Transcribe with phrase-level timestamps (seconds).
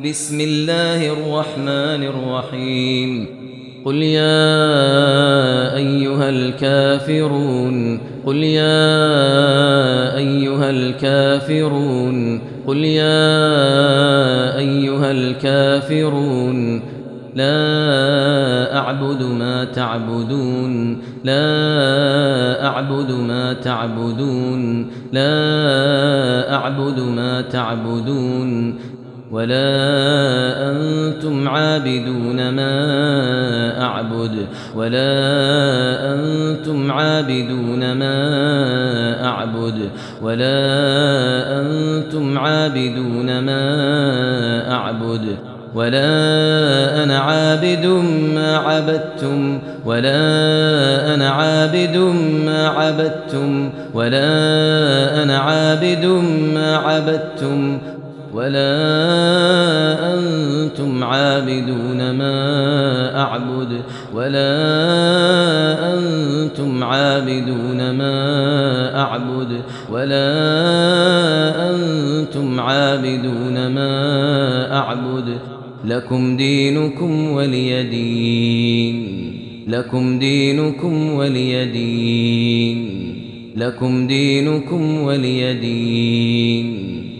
[0.00, 3.26] بسم الله الرحمن الرحيم.
[3.84, 16.82] قل يا أيها الكافرون قل يا أيها الكافرون قل يا أيها الكافرون
[17.34, 28.78] لا أعبد ما تعبدون لا أعبد ما تعبدون لا أعبد ما تعبدون
[29.30, 34.46] ولا أنتم عابدون ما أعبد
[34.76, 35.10] ولا
[36.14, 39.90] أنتم عابدون ما أعبد
[40.22, 40.56] ولا
[41.60, 45.36] أنتم عابدون ما أعبد
[45.74, 47.86] ولا أنا عابد
[48.34, 51.96] ما عبدتم ولا أنا عابد
[52.46, 56.04] ما عبدتم ولا أنا عابد
[56.54, 57.78] ما عبدتم
[58.34, 58.74] ولا
[60.14, 63.80] أنتم عابدون ما أعبد
[64.14, 64.50] ولا
[65.94, 69.60] أنتم عابدون ما أعبد
[69.90, 70.26] ولا
[71.70, 75.38] أنتم عابدون ما أعبد
[75.84, 79.34] لكم دينكم ولي دين
[79.68, 83.04] لكم دينكم ولي دين
[83.56, 87.13] لكم دينكم ولي دين